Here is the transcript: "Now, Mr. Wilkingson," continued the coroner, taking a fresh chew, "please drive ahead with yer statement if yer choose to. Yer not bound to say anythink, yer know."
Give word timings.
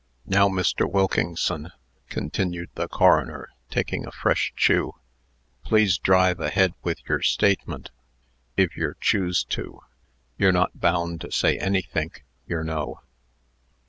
"Now, 0.25 0.49
Mr. 0.49 0.89
Wilkingson," 0.91 1.73
continued 2.09 2.71
the 2.73 2.87
coroner, 2.87 3.49
taking 3.69 4.03
a 4.07 4.11
fresh 4.11 4.51
chew, 4.55 4.93
"please 5.63 5.99
drive 5.99 6.39
ahead 6.39 6.73
with 6.81 7.07
yer 7.07 7.21
statement 7.21 7.91
if 8.57 8.75
yer 8.75 8.95
choose 8.99 9.43
to. 9.49 9.81
Yer 10.39 10.51
not 10.51 10.79
bound 10.81 11.21
to 11.21 11.31
say 11.31 11.55
anythink, 11.59 12.23
yer 12.47 12.63
know." 12.63 13.01